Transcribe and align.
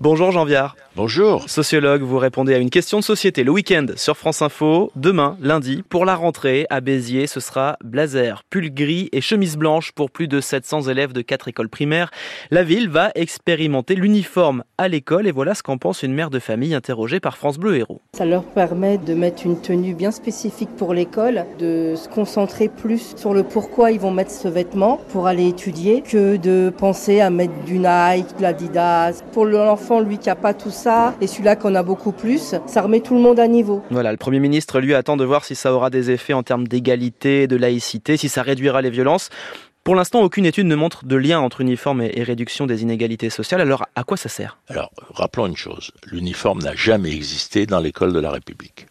Bonjour 0.00 0.32
Jean 0.32 0.44
Viard. 0.44 0.74
Bonjour. 0.94 1.48
Sociologue, 1.48 2.02
vous 2.02 2.18
répondez 2.18 2.52
à 2.52 2.58
une 2.58 2.68
question 2.68 2.98
de 2.98 3.02
société 3.02 3.44
le 3.44 3.50
week-end 3.50 3.86
sur 3.96 4.14
France 4.14 4.42
Info. 4.42 4.92
Demain, 4.94 5.38
lundi, 5.40 5.82
pour 5.88 6.04
la 6.04 6.14
rentrée 6.14 6.66
à 6.68 6.82
Béziers, 6.82 7.26
ce 7.26 7.40
sera 7.40 7.78
blazer, 7.82 8.42
pull 8.50 8.68
gris 8.74 9.08
et 9.12 9.22
chemise 9.22 9.56
blanche 9.56 9.92
pour 9.92 10.10
plus 10.10 10.28
de 10.28 10.42
700 10.42 10.88
élèves 10.88 11.14
de 11.14 11.22
quatre 11.22 11.48
écoles 11.48 11.70
primaires. 11.70 12.10
La 12.50 12.62
ville 12.62 12.90
va 12.90 13.10
expérimenter 13.14 13.94
l'uniforme 13.94 14.64
à 14.76 14.88
l'école 14.88 15.26
et 15.26 15.30
voilà 15.30 15.54
ce 15.54 15.62
qu'en 15.62 15.78
pense 15.78 16.02
une 16.02 16.12
mère 16.12 16.28
de 16.28 16.38
famille 16.38 16.74
interrogée 16.74 17.20
par 17.20 17.38
France 17.38 17.56
Bleu 17.56 17.78
Héros. 17.78 18.02
Ça 18.14 18.26
leur 18.26 18.44
permet 18.44 18.98
de 18.98 19.14
mettre 19.14 19.46
une 19.46 19.58
tenue 19.62 19.94
bien 19.94 20.10
spécifique 20.10 20.76
pour 20.76 20.92
l'école, 20.92 21.46
de 21.58 21.94
se 21.96 22.10
concentrer 22.10 22.68
plus 22.68 23.14
sur 23.16 23.32
le 23.32 23.44
pourquoi 23.44 23.92
ils 23.92 24.00
vont 24.00 24.10
mettre 24.10 24.30
ce 24.30 24.46
vêtement 24.46 25.00
pour 25.08 25.26
aller 25.26 25.48
étudier 25.48 26.02
que 26.02 26.36
de 26.36 26.70
penser 26.76 27.22
à 27.22 27.30
mettre 27.30 27.54
du 27.64 27.78
Nike, 27.78 28.36
de 28.36 28.42
l'Adidas. 28.42 29.22
Pour 29.32 29.46
l'enfant, 29.46 30.00
lui 30.00 30.18
qui 30.18 30.28
a 30.28 30.36
pas 30.36 30.52
tout 30.52 30.68
ça, 30.68 30.81
ça 30.82 31.14
et 31.20 31.26
celui-là 31.26 31.54
qu'on 31.56 31.74
a 31.74 31.82
beaucoup 31.82 32.12
plus, 32.12 32.56
ça 32.66 32.82
remet 32.82 33.00
tout 33.00 33.14
le 33.14 33.20
monde 33.20 33.38
à 33.38 33.46
niveau. 33.46 33.82
Voilà, 33.90 34.10
le 34.10 34.18
Premier 34.18 34.40
ministre, 34.40 34.80
lui, 34.80 34.94
attend 34.94 35.16
de 35.16 35.24
voir 35.24 35.44
si 35.44 35.54
ça 35.54 35.72
aura 35.72 35.90
des 35.90 36.10
effets 36.10 36.32
en 36.32 36.42
termes 36.42 36.66
d'égalité, 36.66 37.46
de 37.46 37.56
laïcité, 37.56 38.16
si 38.16 38.28
ça 38.28 38.42
réduira 38.42 38.82
les 38.82 38.90
violences. 38.90 39.30
Pour 39.84 39.94
l'instant, 39.94 40.20
aucune 40.22 40.46
étude 40.46 40.66
ne 40.66 40.76
montre 40.76 41.04
de 41.04 41.16
lien 41.16 41.40
entre 41.40 41.60
uniforme 41.60 42.02
et 42.02 42.22
réduction 42.22 42.66
des 42.66 42.82
inégalités 42.82 43.30
sociales. 43.30 43.60
Alors, 43.60 43.86
à 43.96 44.04
quoi 44.04 44.16
ça 44.16 44.28
sert? 44.28 44.58
Alors, 44.68 44.90
rappelons 45.10 45.46
une 45.46 45.56
chose. 45.56 45.90
L'uniforme 46.06 46.62
n'a 46.62 46.74
jamais 46.74 47.12
existé 47.12 47.66
dans 47.66 47.80
l'école 47.80 48.12
de 48.12 48.20
la 48.20 48.30
République 48.30 48.86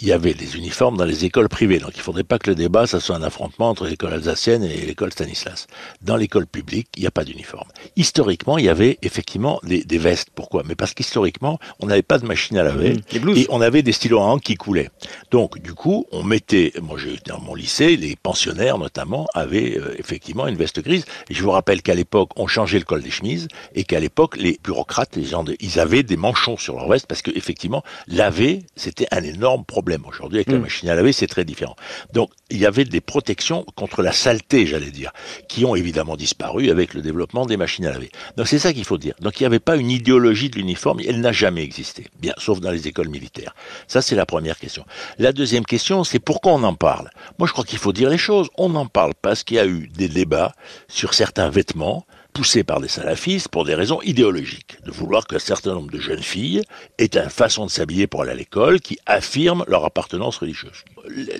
il 0.00 0.08
y 0.08 0.12
avait 0.12 0.34
des 0.34 0.56
uniformes 0.56 0.96
dans 0.96 1.04
les 1.04 1.24
écoles 1.24 1.48
privées. 1.48 1.78
Donc 1.78 1.92
il 1.94 1.98
ne 1.98 2.02
faudrait 2.02 2.24
pas 2.24 2.38
que 2.38 2.50
le 2.50 2.54
débat, 2.54 2.86
ça 2.86 3.00
soit 3.00 3.16
un 3.16 3.22
affrontement 3.22 3.68
entre 3.70 3.86
l'école 3.86 4.12
alsacienne 4.12 4.62
et 4.62 4.86
l'école 4.86 5.12
Stanislas. 5.12 5.66
Dans 6.02 6.16
l'école 6.16 6.46
publique, 6.46 6.88
il 6.96 7.00
n'y 7.00 7.06
a 7.06 7.10
pas 7.10 7.24
d'uniforme. 7.24 7.68
Historiquement, 7.96 8.58
il 8.58 8.64
y 8.66 8.68
avait 8.68 8.98
effectivement 9.02 9.60
des, 9.64 9.82
des 9.82 9.98
vestes. 9.98 10.28
Pourquoi? 10.34 10.62
Mais 10.64 10.76
parce 10.76 10.94
qu'historiquement, 10.94 11.58
on 11.80 11.86
n'avait 11.86 12.02
pas 12.02 12.18
de 12.18 12.26
machine 12.26 12.56
à 12.58 12.62
laver 12.62 12.94
mmh, 13.12 13.36
et 13.36 13.46
on 13.48 13.60
avait 13.60 13.82
des 13.82 13.92
stylos 13.92 14.20
à 14.20 14.24
encre 14.24 14.44
qui 14.44 14.54
coulaient. 14.54 14.90
Donc 15.30 15.58
du 15.60 15.74
coup, 15.74 16.06
on 16.12 16.22
mettait, 16.22 16.72
moi 16.80 16.96
j'ai 16.98 17.18
dans 17.26 17.40
mon 17.40 17.54
lycée, 17.54 17.96
les 17.96 18.14
pensionnaires 18.14 18.78
notamment 18.78 19.26
avaient 19.34 19.78
euh, 19.78 19.96
effectivement 19.98 20.46
une 20.46 20.56
veste 20.56 20.80
grise. 20.80 21.04
Et 21.28 21.34
je 21.34 21.42
vous 21.42 21.50
rappelle 21.50 21.82
qu'à 21.82 21.94
l'époque, 21.94 22.30
on 22.36 22.46
changeait 22.46 22.78
le 22.78 22.84
col 22.84 23.02
des 23.02 23.10
chemises 23.10 23.48
et 23.74 23.84
qu'à 23.84 23.98
l'époque, 23.98 24.36
les 24.36 24.60
bureaucrates, 24.62 25.16
les 25.16 25.24
gens, 25.24 25.42
de, 25.42 25.56
ils 25.60 25.80
avaient 25.80 26.04
des 26.04 26.16
manchons 26.16 26.56
sur 26.56 26.76
leur 26.76 26.88
veste 26.88 27.06
parce 27.06 27.22
qu'effectivement, 27.22 27.82
laver, 28.06 28.64
c'était 28.76 29.08
un 29.10 29.24
énorme 29.24 29.64
problème 29.64 29.87
Aujourd'hui, 30.06 30.38
avec 30.38 30.50
la 30.50 30.58
mm. 30.58 30.62
machine 30.62 30.88
à 30.88 30.94
laver, 30.94 31.12
c'est 31.12 31.26
très 31.26 31.44
différent. 31.44 31.76
Donc, 32.12 32.30
il 32.50 32.58
y 32.58 32.66
avait 32.66 32.84
des 32.84 33.00
protections 33.00 33.64
contre 33.74 34.02
la 34.02 34.12
saleté, 34.12 34.66
j'allais 34.66 34.90
dire, 34.90 35.12
qui 35.48 35.64
ont 35.64 35.74
évidemment 35.74 36.16
disparu 36.16 36.70
avec 36.70 36.94
le 36.94 37.02
développement 37.02 37.46
des 37.46 37.56
machines 37.56 37.86
à 37.86 37.92
laver. 37.92 38.10
Donc, 38.36 38.48
c'est 38.48 38.58
ça 38.58 38.72
qu'il 38.72 38.84
faut 38.84 38.98
dire. 38.98 39.14
Donc, 39.20 39.40
il 39.40 39.42
n'y 39.42 39.46
avait 39.46 39.58
pas 39.58 39.76
une 39.76 39.90
idéologie 39.90 40.50
de 40.50 40.56
l'uniforme, 40.56 41.00
elle 41.06 41.20
n'a 41.20 41.32
jamais 41.32 41.62
existé, 41.62 42.06
bien, 42.20 42.34
sauf 42.38 42.60
dans 42.60 42.70
les 42.70 42.88
écoles 42.88 43.08
militaires. 43.08 43.54
Ça, 43.86 44.02
c'est 44.02 44.16
la 44.16 44.26
première 44.26 44.58
question. 44.58 44.84
La 45.18 45.32
deuxième 45.32 45.64
question, 45.64 46.04
c'est 46.04 46.18
pourquoi 46.18 46.52
on 46.52 46.62
en 46.62 46.74
parle? 46.74 47.10
Moi, 47.38 47.46
je 47.46 47.52
crois 47.52 47.64
qu'il 47.64 47.78
faut 47.78 47.92
dire 47.92 48.10
les 48.10 48.18
choses. 48.18 48.48
On 48.56 48.74
en 48.74 48.86
parle 48.86 49.12
parce 49.20 49.44
qu'il 49.44 49.56
y 49.56 49.60
a 49.60 49.66
eu 49.66 49.88
des 49.88 50.08
débats 50.08 50.52
sur 50.88 51.14
certains 51.14 51.48
vêtements 51.48 52.06
poussé 52.32 52.62
par 52.62 52.80
des 52.80 52.88
salafistes 52.88 53.48
pour 53.48 53.64
des 53.64 53.74
raisons 53.74 54.00
idéologiques, 54.02 54.78
de 54.84 54.90
vouloir 54.90 55.26
qu'un 55.26 55.38
certain 55.38 55.74
nombre 55.74 55.90
de 55.90 55.98
jeunes 55.98 56.22
filles 56.22 56.62
aient 56.98 57.16
une 57.16 57.30
façon 57.30 57.66
de 57.66 57.70
s'habiller 57.70 58.06
pour 58.06 58.22
aller 58.22 58.32
à 58.32 58.34
l'école 58.34 58.80
qui 58.80 58.98
affirme 59.06 59.64
leur 59.66 59.84
appartenance 59.84 60.38
religieuse. 60.38 60.84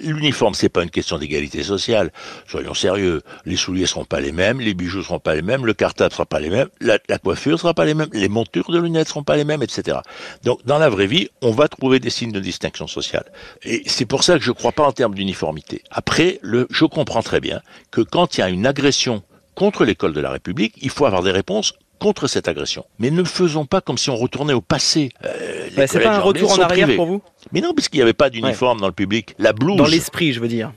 L'uniforme, 0.03 0.55
c'est 0.55 0.69
pas 0.69 0.83
une 0.83 0.91
question 0.91 1.19
d'égalité 1.19 1.63
sociale. 1.63 2.11
Soyons 2.47 2.75
sérieux. 2.75 3.23
Les 3.45 3.57
souliers 3.57 3.87
seront 3.87 4.05
pas 4.05 4.21
les 4.21 4.33
mêmes, 4.33 4.61
les 4.61 4.75
bijoux 4.75 5.03
seront 5.03 5.19
pas 5.19 5.35
les 5.35 5.43
mêmes, 5.43 5.67
le 5.67 5.75
cartable 5.75 6.13
sera 6.13 6.27
pas 6.27 6.41
les 6.41 6.51
mêmes, 6.51 6.69
la, 6.81 6.99
coiffure 7.19 7.61
sera 7.61 7.75
pas 7.75 7.85
les 7.85 7.95
mêmes, 7.95 8.09
les 8.13 8.29
montures 8.29 8.71
de 8.71 8.79
lunettes 8.79 9.09
seront 9.09 9.23
pas 9.23 9.37
les 9.37 9.45
mêmes, 9.45 9.63
etc. 9.63 9.99
Donc, 10.43 10.65
dans 10.65 10.79
la 10.79 10.89
vraie 10.89 11.07
vie, 11.07 11.29
on 11.43 11.53
va 11.53 11.69
trouver 11.69 12.01
des 12.01 12.11
signes 12.11 12.33
de 12.33 12.41
distinction 12.41 12.87
sociale. 12.87 13.31
Et 13.63 13.83
c'est 13.87 14.07
pour 14.07 14.25
ça 14.25 14.39
que 14.39 14.45
je 14.45 14.53
crois 14.53 14.73
pas 14.73 14.85
en 14.85 14.93
termes 14.93 15.15
d'uniformité. 15.15 15.83
Après, 15.91 16.39
le, 16.43 16.67
je 16.71 16.85
comprends 16.85 17.23
très 17.23 17.41
bien 17.41 17.61
que 17.91 18.01
quand 18.01 18.37
il 18.37 18.41
y 18.41 18.45
a 18.45 18.49
une 18.49 18.67
agression 18.67 19.23
contre 19.59 19.85
l'école 19.85 20.13
de 20.13 20.21
la 20.21 20.31
République, 20.31 20.75
il 20.83 20.89
faut 20.89 21.05
avoir 21.05 21.25
des 21.25 21.33
réponses 21.33 21.73
contre 21.99 22.29
cette 22.29 22.47
agression. 22.47 22.85
Mais 23.01 23.11
ne 23.11 23.25
faisons 23.25 23.67
pas 23.67 23.81
comme 23.81 23.99
si 23.99 24.09
on 24.09 24.15
retournait 24.15 24.53
au 24.53 24.61
passé. 24.61 25.11
Euh, 25.25 25.69
c'est 25.89 25.99
pas 25.99 26.15
un 26.15 26.21
retour 26.21 26.53
en 26.53 26.63
arrière 26.63 26.95
pour 26.95 27.07
vous 27.07 27.23
Mais 27.51 27.61
non, 27.61 27.75
puisqu'il 27.75 27.97
n'y 27.97 28.03
avait 28.03 28.13
pas 28.13 28.31
d'uniforme 28.31 28.81
dans 28.81 28.87
le 28.87 28.93
public. 28.93 29.35
La 29.41 29.53
blouse. 29.53 29.77
Dans 29.77 29.89
l'esprit, 29.89 30.33
je 30.33 30.39
veux 30.39 30.47
dire. 30.47 30.73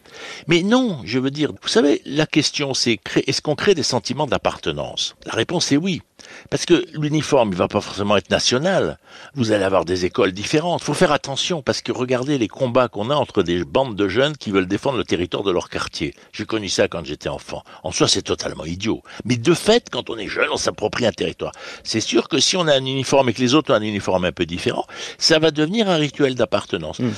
Mais 0.48 0.64
non, 0.64 0.98
je 1.06 1.20
veux 1.20 1.30
dire. 1.30 1.52
Vous 1.62 1.68
savez, 1.68 2.02
la 2.08 2.26
question 2.26 2.74
c'est 2.74 3.00
est-ce 3.28 3.44
qu'on 3.44 3.54
crée 3.54 3.76
des 3.76 3.84
sentiments 3.84 4.26
d'appartenance? 4.26 5.16
La 5.28 5.34
réponse 5.34 5.72
est 5.72 5.78
oui. 5.78 6.02
Parce 6.50 6.66
que 6.66 6.86
l'uniforme, 6.94 7.50
il 7.52 7.58
va 7.58 7.68
pas 7.68 7.82
forcément 7.82 8.18
être 8.18 8.30
national. 8.30 8.98
Vous 9.36 9.52
allez 9.52 9.64
avoir 9.64 9.86
des 9.86 10.06
écoles 10.06 10.32
différentes. 10.32 10.84
Faut 10.84 10.94
faire 10.94 11.12
attention 11.12 11.62
parce 11.62 11.82
que 11.82 11.92
regardez 11.92 12.38
les 12.38 12.48
combats 12.48 12.88
qu'on 12.88 13.10
a 13.10 13.16
entre 13.16 13.44
des 13.44 13.64
bandes 13.64 13.96
de 13.96 14.08
jeunes 14.08 14.38
qui 14.38 14.52
veulent 14.52 14.68
défendre 14.68 14.98
le 14.98 15.04
territoire 15.04 15.44
de 15.44 15.52
leur 15.52 15.70
quartier. 15.70 16.14
J'ai 16.32 16.46
connu 16.46 16.70
ça 16.70 16.88
quand 16.88 17.06
j'étais 17.06 17.30
enfant. 17.30 17.64
En 17.84 17.92
soi, 17.92 18.08
c'est 18.08 18.22
totalement 18.22 18.66
idiot. 18.66 19.02
Mais 19.26 19.38
de 19.38 19.54
fait, 19.54 19.88
quand 19.92 20.10
on 20.10 20.18
est 20.18 20.28
jeune, 20.28 20.50
on 20.52 20.58
s'approprie 20.58 21.06
un 21.06 21.12
territoire. 21.12 21.52
C'est 21.84 22.02
sûr 22.02 22.28
que 22.28 22.40
si 22.40 22.58
on 22.58 22.68
a 22.68 22.74
un 22.74 22.86
uniforme 22.86 23.30
et 23.30 23.34
que 23.34 23.42
les 23.42 23.54
autres 23.54 23.72
ont 23.72 23.76
un 23.76 23.82
uniforme 23.82 24.26
un 24.26 24.32
peu 24.32 24.46
différent, 24.46 24.86
ça 25.18 25.40
va 25.40 25.52
devenir 25.52 25.90
un 25.90 25.98
rituel 25.98 26.36
d'appartenance. 26.36 27.00
Mm. 27.00 27.10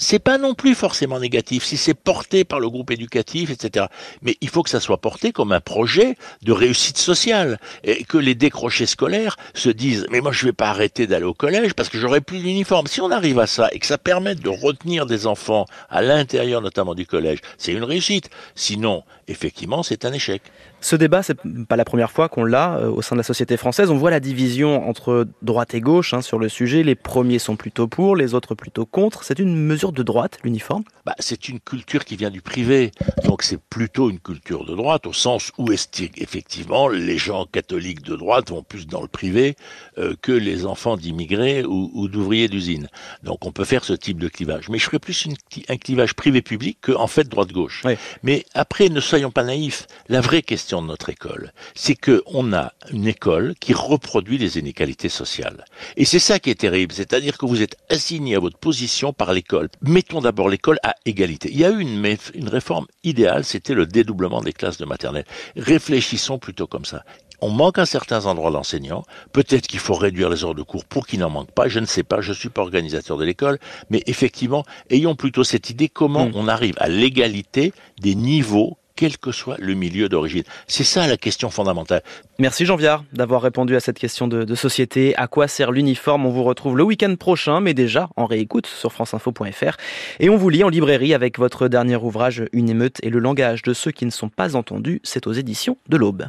C'est 0.00 0.18
pas 0.18 0.38
non 0.38 0.54
plus 0.54 0.74
forcément 0.74 1.18
négatif 1.18 1.64
si 1.64 1.76
c'est 1.76 1.94
porté 1.94 2.44
par 2.44 2.60
le 2.60 2.68
groupe 2.68 2.90
éducatif, 2.90 3.50
etc. 3.50 3.86
Mais 4.22 4.36
il 4.40 4.48
faut 4.48 4.62
que 4.62 4.70
ça 4.70 4.80
soit 4.80 5.00
porté 5.00 5.32
comme 5.32 5.52
un 5.52 5.60
projet 5.60 6.16
de 6.42 6.52
réussite 6.52 6.98
sociale 6.98 7.58
et 7.84 8.04
que 8.04 8.18
les 8.18 8.34
décrochés 8.46 8.86
scolaires 8.86 9.36
se 9.54 9.70
disent 9.70 10.06
mais 10.12 10.20
moi 10.20 10.30
je 10.30 10.46
vais 10.46 10.52
pas 10.52 10.68
arrêter 10.68 11.08
d'aller 11.08 11.24
au 11.24 11.34
collège 11.34 11.74
parce 11.74 11.88
que 11.88 11.98
j'aurai 11.98 12.20
plus 12.20 12.38
d'uniforme. 12.38 12.86
Si 12.86 13.00
on 13.00 13.10
arrive 13.10 13.40
à 13.40 13.48
ça 13.48 13.68
et 13.72 13.80
que 13.80 13.86
ça 13.86 13.98
permet 13.98 14.36
de 14.36 14.48
retenir 14.48 15.04
des 15.04 15.26
enfants 15.26 15.64
à 15.90 16.00
l'intérieur 16.00 16.62
notamment 16.62 16.94
du 16.94 17.06
collège, 17.06 17.40
c'est 17.58 17.72
une 17.72 17.82
réussite. 17.82 18.30
Sinon, 18.54 19.02
effectivement, 19.26 19.82
c'est 19.82 20.04
un 20.04 20.12
échec. 20.12 20.42
Ce 20.80 20.94
débat, 20.94 21.22
c'est 21.22 21.38
pas 21.68 21.76
la 21.76 21.84
première 21.84 22.12
fois 22.12 22.28
qu'on 22.28 22.44
l'a 22.44 22.76
euh, 22.76 22.90
au 22.90 23.02
sein 23.02 23.16
de 23.16 23.20
la 23.20 23.24
société 23.24 23.56
française. 23.56 23.90
On 23.90 23.96
voit 23.96 24.10
la 24.10 24.20
division 24.20 24.88
entre 24.88 25.26
droite 25.42 25.74
et 25.74 25.80
gauche 25.80 26.14
hein, 26.14 26.20
sur 26.20 26.38
le 26.38 26.48
sujet. 26.48 26.82
Les 26.82 26.94
premiers 26.94 27.38
sont 27.38 27.56
plutôt 27.56 27.88
pour, 27.88 28.14
les 28.14 28.34
autres 28.34 28.54
plutôt 28.54 28.86
contre. 28.86 29.24
C'est 29.24 29.38
une 29.38 29.56
mesure 29.56 29.90
de 29.90 30.02
droite, 30.02 30.38
l'uniforme? 30.44 30.84
Bah, 31.04 31.14
C'est 31.18 31.48
une 31.48 31.60
culture 31.60 32.04
qui 32.04 32.16
vient 32.16 32.30
du 32.30 32.42
privé. 32.42 32.92
Donc 33.24 33.42
c'est 33.42 33.58
plutôt 33.58 34.10
une 34.10 34.20
culture 34.20 34.64
de 34.64 34.76
droite, 34.76 35.06
au 35.06 35.12
sens 35.12 35.50
où 35.58 35.72
effectivement 35.72 36.88
les 36.88 37.18
gens 37.18 37.46
catholiques 37.46 38.02
de 38.02 38.14
droite 38.14 38.35
vont 38.48 38.62
plus 38.62 38.86
dans 38.86 39.02
le 39.02 39.08
privé 39.08 39.56
euh, 39.98 40.14
que 40.20 40.32
les 40.32 40.66
enfants 40.66 40.96
d'immigrés 40.96 41.64
ou, 41.64 42.08
d'ouvriers 42.08 42.48
d'usine. 42.48 42.88
Donc 43.22 43.44
on 43.46 43.52
peut 43.52 43.64
faire 43.64 43.84
ce 43.84 43.92
type 43.92 44.18
de 44.18 44.28
clivage. 44.28 44.68
Mais 44.68 44.78
je 44.78 44.84
ferais 44.84 44.98
plus 44.98 45.26
un 45.68 45.76
clivage 45.76 46.14
privé-public 46.14 46.78
qu'en 46.82 47.02
en 47.02 47.06
fait 47.06 47.28
droite-gauche. 47.28 47.84
Mais 48.22 48.44
après, 48.54 48.88
ne 48.88 49.00
soyons 49.00 49.30
pas 49.30 49.44
naïfs. 49.44 49.86
La 50.08 50.20
vraie 50.20 50.42
question 50.42 50.82
de 50.82 50.86
notre 50.86 51.10
école, 51.10 51.52
c'est 51.74 51.96
qu'on 51.96 52.52
a 52.52 52.72
une 52.90 53.06
école 53.06 53.54
qui 53.60 53.72
reproduit 53.72 54.38
les 54.38 54.58
inégalités 54.58 55.08
sociales. 55.08 55.64
Et 55.96 56.04
c'est 56.04 56.18
ça 56.18 56.38
qui 56.38 56.50
est 56.50 56.60
terrible, 56.60 56.92
c'est-à-dire 56.92 57.38
que 57.38 57.46
vous 57.46 57.62
êtes 57.62 57.76
assigné 57.90 58.36
à 58.36 58.40
votre 58.40 58.58
position 58.58 59.12
par 59.12 59.32
l'école. 59.32 59.68
Mettons 59.82 60.20
d'abord 60.20 60.48
l'école 60.48 60.78
à 60.82 60.94
égalité. 61.04 61.48
Il 61.50 61.58
y 61.58 61.64
a 61.64 61.70
eu 61.70 61.80
une, 61.80 62.16
une 62.34 62.48
réforme 62.48 62.86
idéale, 63.04 63.44
c'était 63.44 63.74
le 63.74 63.86
dédoublement 63.86 64.42
des 64.42 64.52
classes 64.52 64.78
de 64.78 64.84
maternelle. 64.84 65.26
Réfléchissons 65.56 66.38
plutôt 66.38 66.66
comme 66.66 66.84
ça 66.84 67.04
on 67.40 67.50
manque 67.50 67.78
à 67.78 67.86
certains 67.86 68.25
endroits 68.26 68.50
d'enseignants. 68.50 69.04
Peut-être 69.32 69.66
qu'il 69.66 69.80
faut 69.80 69.94
réduire 69.94 70.28
les 70.28 70.44
heures 70.44 70.54
de 70.54 70.62
cours 70.62 70.84
pour 70.84 71.06
qu'il 71.06 71.20
n'en 71.20 71.30
manque 71.30 71.50
pas. 71.50 71.68
Je 71.68 71.80
ne 71.80 71.86
sais 71.86 72.02
pas. 72.02 72.20
Je 72.20 72.32
suis 72.32 72.48
pas 72.48 72.62
organisateur 72.62 73.16
de 73.16 73.24
l'école, 73.24 73.58
mais 73.90 74.02
effectivement, 74.06 74.64
ayons 74.90 75.14
plutôt 75.14 75.44
cette 75.44 75.70
idée 75.70 75.88
comment 75.88 76.26
hmm. 76.26 76.32
on 76.34 76.48
arrive 76.48 76.74
à 76.78 76.88
l'égalité 76.88 77.72
des 78.00 78.14
niveaux 78.14 78.76
quel 78.96 79.18
que 79.18 79.30
soit 79.30 79.56
le 79.60 79.74
milieu 79.74 80.08
d'origine. 80.08 80.42
C'est 80.66 80.82
ça 80.82 81.06
la 81.06 81.16
question 81.16 81.50
fondamentale. 81.50 82.02
Merci 82.38 82.64
Jean 82.64 82.76
Viard 82.76 83.04
d'avoir 83.12 83.42
répondu 83.42 83.76
à 83.76 83.80
cette 83.80 83.98
question 83.98 84.26
de, 84.26 84.54
société. 84.54 85.14
À 85.16 85.28
quoi 85.28 85.46
sert 85.46 85.70
l'uniforme? 85.70 86.26
On 86.26 86.30
vous 86.30 86.42
retrouve 86.42 86.76
le 86.76 86.82
week-end 86.82 87.14
prochain, 87.16 87.60
mais 87.60 87.74
déjà 87.74 88.08
en 88.16 88.24
réécoute 88.24 88.66
sur 88.66 88.92
franceinfo.fr. 88.92 89.76
Et 90.18 90.30
on 90.30 90.36
vous 90.36 90.48
lit 90.48 90.64
en 90.64 90.70
librairie 90.70 91.14
avec 91.14 91.38
votre 91.38 91.68
dernier 91.68 91.96
ouvrage 91.96 92.44
Une 92.52 92.70
émeute 92.70 92.96
et 93.02 93.10
le 93.10 93.18
langage 93.18 93.62
de 93.62 93.74
ceux 93.74 93.90
qui 93.90 94.06
ne 94.06 94.10
sont 94.10 94.30
pas 94.30 94.56
entendus. 94.56 95.00
C'est 95.04 95.26
aux 95.26 95.32
éditions 95.32 95.76
de 95.88 95.96
l'Aube. 95.98 96.24